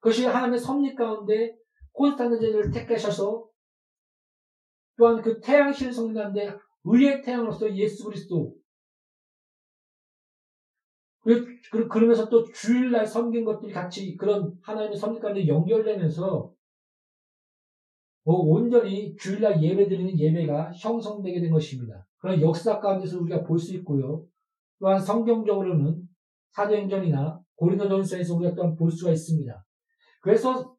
[0.00, 1.56] 그것이 하나님의 섭리 가운데
[1.92, 3.46] 콘스탄트제를 택하셔서
[4.96, 8.54] 또한 그 태양실 성가운데 의의 태양으로서 예수 그리스도
[11.90, 16.56] 그러면서 또 주일날 섬긴 것들이 같이 그런 하나님의 섭리 가운데 연결되면서 뭐
[18.32, 22.06] 온전히 주일날 예배드리는 예배가 형성되게 된 것입니다.
[22.18, 24.24] 그런 역사 가운데서 우리가 볼 수 있고요.
[24.78, 26.02] 또한 성경적으로는
[26.50, 29.64] 사도행전이나 고린도전서에서 우리가 또한 볼 수가 있습니다.
[30.20, 30.76] 그래서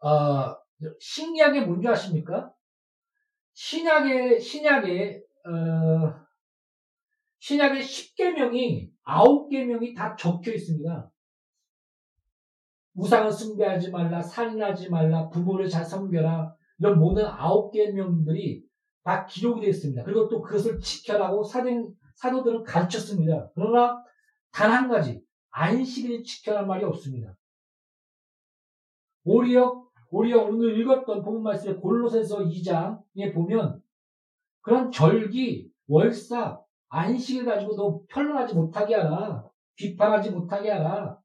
[0.00, 0.56] 어,
[1.00, 2.52] 신약의 뭔지 아십니까?
[3.54, 6.14] 신약의 신약의 어,
[7.38, 11.10] 신약의 10계명이 9계명이 다 적혀 있습니다.
[12.98, 18.62] 우상을 숭배하지 말라, 살인하지 말라, 부모를 잘 섬겨라 이런 모든 9계명들이
[19.04, 20.02] 다 기록이 되어 있습니다.
[20.02, 21.68] 그리고 또 그것을 지켜라고 사도,
[22.16, 23.50] 사도들은 가르쳤습니다.
[23.54, 24.02] 그러나
[24.50, 27.36] 단 한 가지 안식일 지켜라는 말이 없습니다.
[29.24, 33.80] 오히려, 오히려 오늘 읽었던 본문 말씀의 골로새서 2장에 보면
[34.60, 39.48] 그런 절기, 월사, 안식을 가지고 너 편론하지 못하게 하라.
[39.76, 41.18] 비판하지 못하게 하라.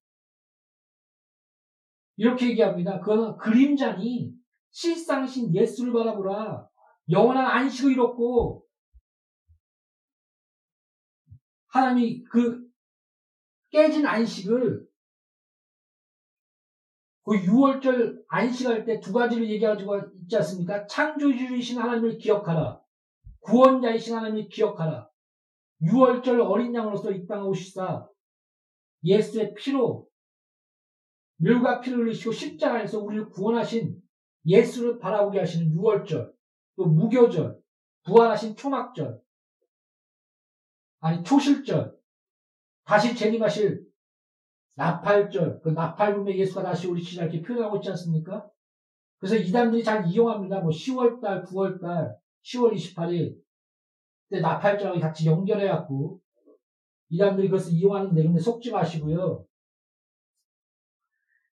[2.16, 3.00] 이렇게 얘기합니다.
[3.00, 4.34] 그거는 그림자니
[4.72, 6.68] 실상신 예수를 바라보라.
[7.10, 8.66] 영원한 안식을 잃었고
[11.68, 12.64] 하나님이 그
[13.72, 14.88] 깨진 안식을
[17.26, 20.86] 그 6월절 안식할 때 두 가지를 얘기하고 있지 않습니까?
[20.88, 22.82] 창조주이신 하나님을 기억하라.
[23.42, 25.10] 구원자이신 하나님을 기억하라.
[25.82, 28.08] 6월절 어린 양으로서 이 땅에 오시사
[29.04, 30.08] 예수의 피로
[31.44, 34.02] 물과 피를 흘리시고 십자가에서 우리를 구원하신
[34.46, 36.34] 예수를 바라보게 하시는 6월절,
[36.76, 37.60] 또 무교절,
[38.06, 39.22] 부활하신 초막절,
[41.00, 41.98] 아니 초실절,
[42.86, 43.86] 다시 재림하실
[44.76, 48.50] 나팔절, 그 나팔붐에 예수가 다시 우리 시절 이렇게 표현하고 있지 않습니까?
[49.20, 50.62] 그래서 이단들이 잘 이용합니다.
[50.62, 53.38] 뭐 10월달, 9월달, 10월 28일.
[54.30, 56.20] 때 나팔절하고 같이 연결해갖고
[57.10, 59.46] 이단들이 그것을 이용하는데 근데 속지 마시고요.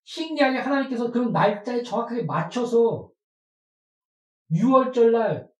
[0.04, 3.10] 신기하게 하나님께서 그런 날짜에 정확하게 맞춰서
[4.50, 5.52] 6월절 날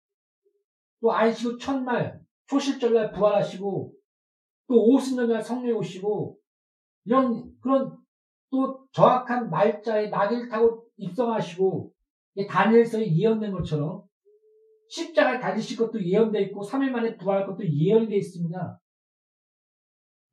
[1.03, 3.93] 또 안식일 첫날 초실절 날 부활하시고
[4.69, 6.39] 또 오순절 날 성령이 오시고
[7.05, 7.99] 이런 그런
[8.51, 11.93] 또 정확한 날짜에 낙일 타고 입성하시고
[12.49, 14.05] 다니엘서에 예언된 것처럼
[14.89, 18.81] 십자가에 달리실 것도 예언되어 있고 3일 만에 부활할 것도 예언되어 있습니다.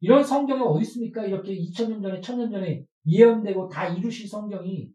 [0.01, 1.25] 이런 성경이 어디 있습니까?
[1.25, 4.91] 이렇게 2000년 전에 1000년 전에 예언되고 다 이루신 성경이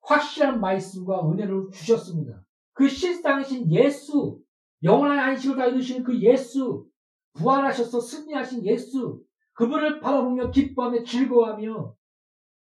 [0.00, 2.42] 확실한 말씀과 은혜를 주셨습니다.
[2.72, 4.40] 그 실상이신 예수,
[4.82, 6.86] 영원한 안식을 다 이루시는 그 예수,
[7.34, 11.94] 부활하셔서 승리하신 예수, 그분을 바라보며 기뻐하며 즐거워하며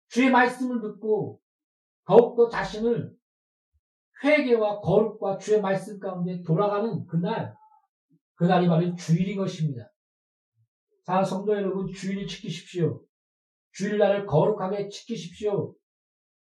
[0.08, 1.40] 주의 말씀을 듣고
[2.04, 3.16] 더욱더 자신을
[4.22, 7.54] 회개와 거룩과 주의 말씀 가운데 돌아가는 그날,
[8.34, 9.90] 그날이 바로 주일인 것입니다.
[11.04, 13.02] 자, 성도 여러분, 주일을 지키십시오.
[13.72, 15.74] 주일날을 거룩하게 지키십시오.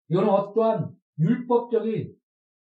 [0.10, 2.14] 이건 어떠한 율법적인,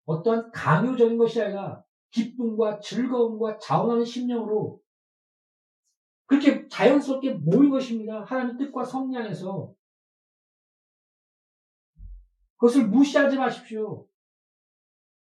[0.04, 4.80] 어떠한 강요적인 것이 아니라 기쁨과 즐거움과 자원하는 심령으로
[6.26, 8.22] 그렇게 자연스럽게 모인 것입니다.
[8.24, 9.74] 하나님 뜻과 성량에서
[12.56, 14.06] 그것을 무시하지 마십시오.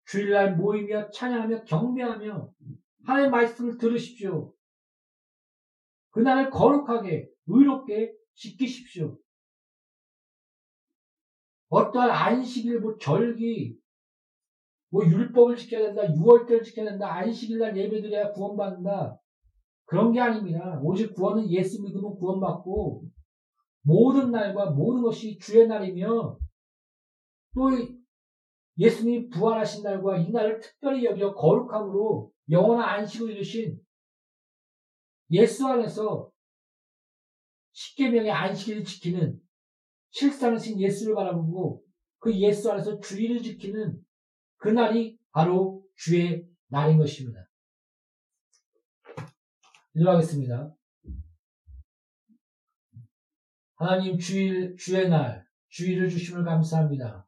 [0.06, 2.52] 주일날 모이며 찬양하며 경배하며
[3.06, 4.54] 하나님의 말씀을 들으십시오.
[6.12, 9.18] 그날을 거룩하게 의롭게 지키십시오.
[11.70, 13.78] 어떠한 안식일, 뭐 절기,
[14.90, 19.20] 뭐 율법을 지켜야 된다, 유월절을 지켜야 된다, 안식일날 예배드려야 구원받는다.
[19.86, 20.80] 그런 게 아닙니다.
[20.82, 23.04] 오직 구원은 예수 믿으면 구원받고
[23.82, 26.38] 모든 날과 모든 것이 주의 날이며
[27.54, 27.70] 또
[28.78, 33.80] 예수님 부활하신 날과 이 날을 특별히 여겨 거룩함으로 영원한 안식을 이루신
[35.32, 36.30] 예수 안에서
[37.72, 39.40] 십계명의 안식일을 지키는
[40.12, 41.84] 실상신 예수를 바라보고
[42.20, 44.00] 그 예수 안에서 주의를 지키는
[44.58, 47.50] 그 날이 바로 주의 날인 것입니다.
[49.94, 50.74] 일어나겠습니다.
[53.76, 57.25] 하나님 주일, 주의 날, 주일을 주심을 감사합니다.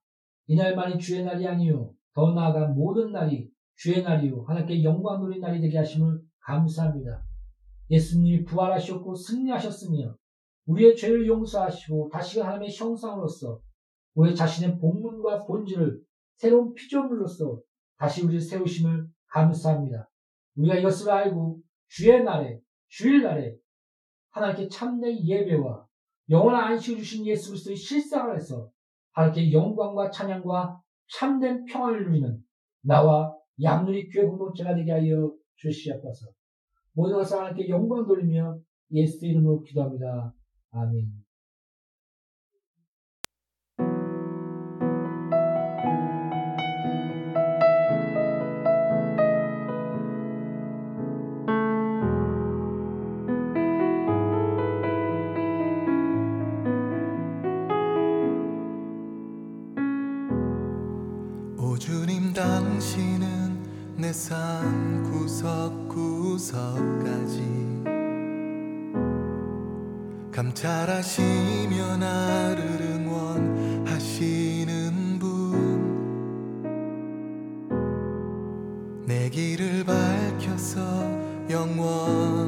[0.48, 1.94] 이날만이 주의 날이 아니요.
[2.14, 4.44] 더 나아가 모든 날이 주의 날이요.
[4.44, 7.24] 하나님께 영광 돌린 날이 되게 하심을 감사합니다.
[7.90, 10.16] 예수님이 부활하셨고 승리하셨으며
[10.66, 13.62] 우리의 죄를 용서하시고 다시금 하나님의 형상으로서
[14.16, 16.02] 우리 자신의 복문과 본질을
[16.36, 17.62] 새로운 피조물로서
[17.98, 20.10] 다시 우리를 세우심을 감사합니다.
[20.56, 23.56] 우리가 이것을 알고 주의 날에 주일날에
[24.30, 25.86] 하나님께 참된 예배와
[26.30, 28.70] 영원한 안식을 주신 예수 그리스도의 실상 안에서
[29.18, 30.80] 하나님께 영광과 찬양과
[31.12, 32.38] 참된 평화를 누리는
[32.82, 36.28] 나와 양누리 교회 공동체가 되게 하여 주시옵소서.
[36.94, 38.60] 모든 것을 하나님께 영광 돌리며
[38.92, 40.34] 예수 이름으로 기도합니다.
[40.70, 41.27] 아멘.
[65.38, 66.64] 구석구석까지
[70.32, 72.64] 감찰하시며 나를
[73.06, 74.30] 응원하시는
[75.20, 75.28] 분.
[79.06, 80.82] 내 길을 밝혀서
[81.52, 82.47] 영원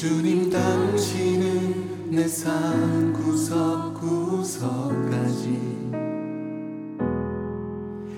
[0.00, 4.40] 주님 당신은 내 삶 구석구석까지.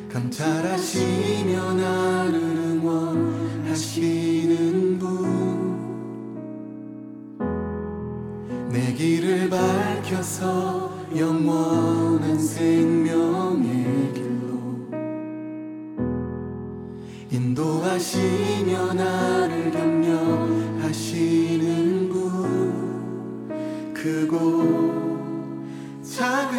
[0.09, 2.35] 감찰하시며 나를
[3.65, 5.09] 응원하시는 분.
[8.71, 14.87] 내 길을 밝혀서 영원한 생명의 길로.
[17.29, 20.62] 인도하시며 나를 격려
[20.93, 23.49] 하시는 분
[23.95, 25.65] 크고
[26.03, 26.59] 작은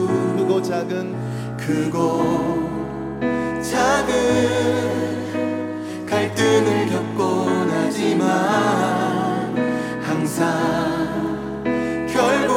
[0.46, 1.14] 크고 작은
[1.56, 2.65] 크고
[3.76, 4.16] 작은
[6.06, 8.26] 갈등을 겪곤 하지만
[10.02, 10.48] 항상
[12.10, 12.56] 결국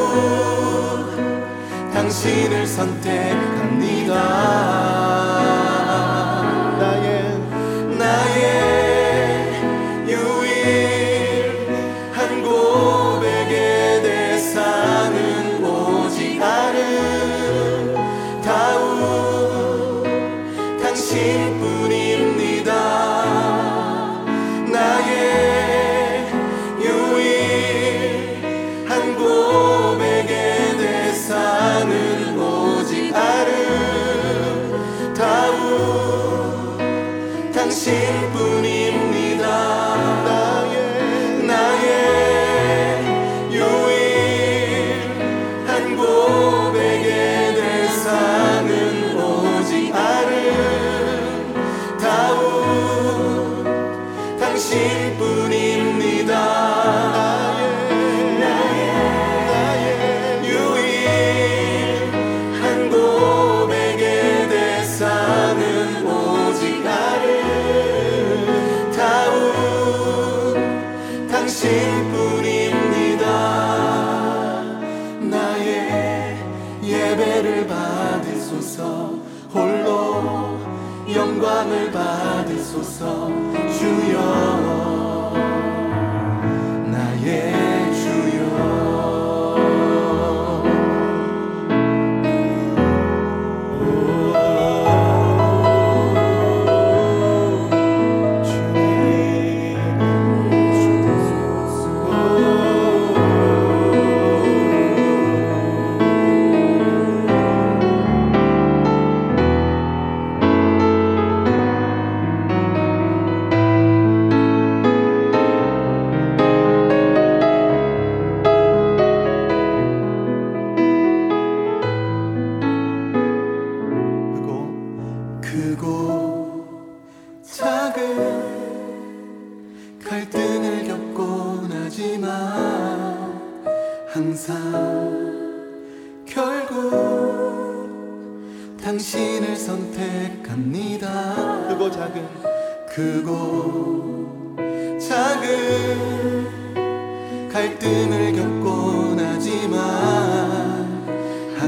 [1.92, 4.10] 당신을 선택합니다.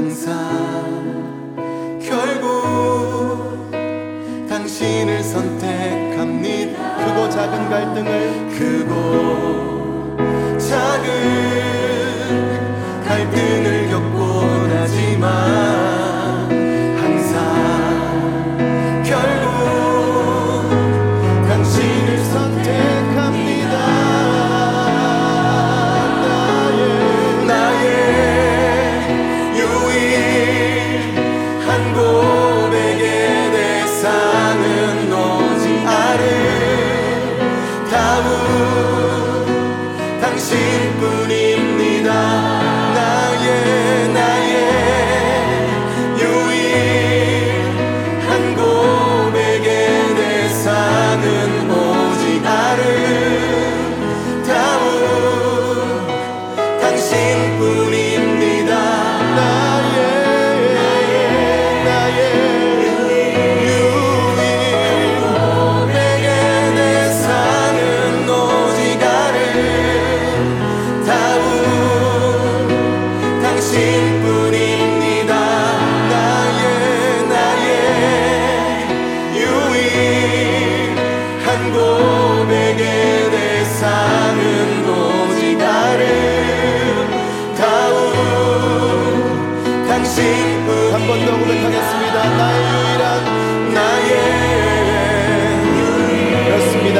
[0.03, 0.35] 항상
[2.01, 3.71] 결국
[4.49, 6.97] 당신을 선택합니다.
[6.97, 10.17] 크고 작은 갈등을 크고
[10.59, 11.07] 작은
[13.07, 15.72] 갈등을 겪곤 하지만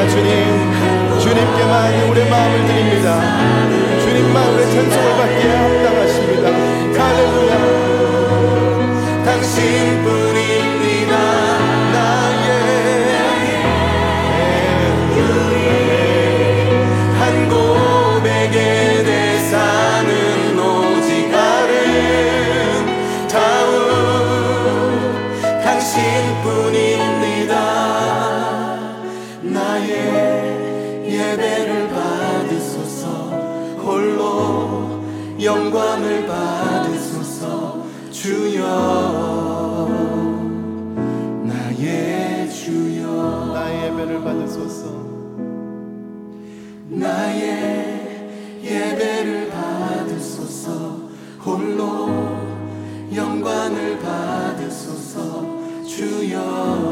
[0.09, 3.19] 주님 주님께만 우리의 마음을 드립니다.
[4.01, 6.49] 주님만 우리의 찬송을 받기에 합당하십니다.
[7.01, 8.02] 할렐루야.
[56.03, 56.82] 홀로